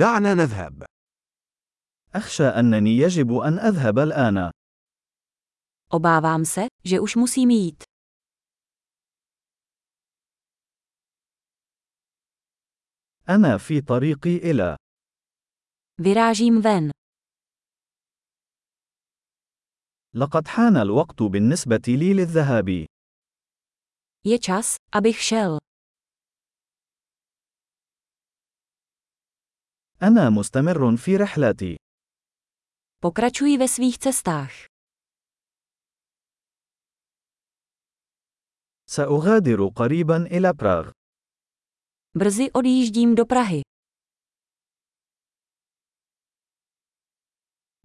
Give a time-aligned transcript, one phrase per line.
[0.00, 0.84] دعنا نذهب.
[2.14, 4.50] أخشى أنني يجب أن أذهب الآن.
[5.92, 7.84] Obávám se, že už musím jít.
[13.28, 14.76] أنا في طريقي إلى.
[15.98, 16.90] Vyrážím ven.
[20.14, 22.86] لقد حان الوقت بالنسبة لي للذهاب.
[24.24, 25.58] Je čas, abych šel.
[30.02, 31.76] أنا مستمر في رحلتي.
[33.02, 34.66] Pokračuji ve svých cestách.
[38.86, 40.90] سأغادر قريبا إلى براغ.
[42.18, 43.62] Brzy odjíždím do Prahy.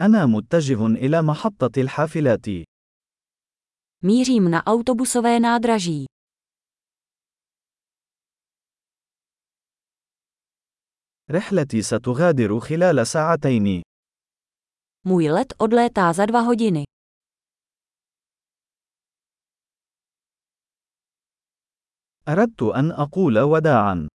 [0.00, 2.46] أنا متجه إلى محطة الحافلات.
[4.02, 6.06] Mířím na autobusové nádraží.
[11.30, 13.82] رحلتي ستغادر خلال ساعتين.
[15.06, 16.84] Můj let odlétá za dva hodiny.
[22.28, 24.08] أردت أن أقول وداعا.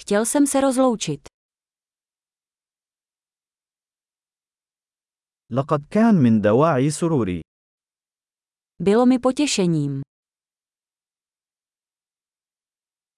[0.00, 1.26] Chtěl jsem se rozloučit.
[5.50, 7.40] لقد كان من دواعي سروري.
[8.82, 10.02] Bylo mi potěšením.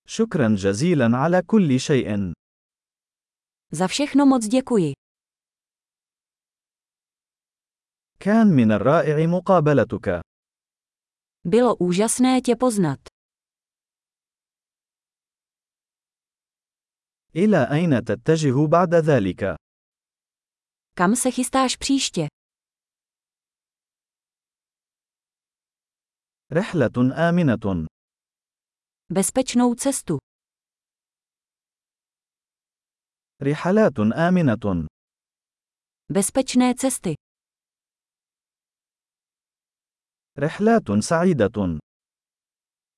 [0.08, 2.37] شكرا جزيلا على كل شيء.
[3.71, 4.93] Za všechno moc děkuji.
[8.19, 10.21] كان من الرائع مقابلتك.
[11.45, 12.99] Bylo úžasné tě poznat.
[17.35, 19.55] إلى أين تتجه بعد ذلك؟
[20.95, 22.27] Kam se chystáš příště?
[26.51, 27.87] رحلة آمنة.
[29.09, 30.17] Bezpečnou cestu.
[33.42, 34.86] رحلات آمنة.
[36.12, 37.14] Bezpečné cesty.
[40.38, 41.78] رحلات سعيدة.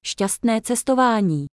[0.06, 1.46] Šťastné cestování.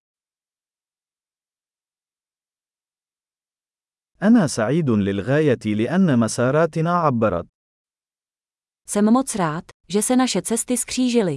[4.23, 7.47] أنا سعيد للغاية لأن مساراتنا عبرت.
[8.89, 11.35] Jsem moc rád, že se naše cesty skřížily.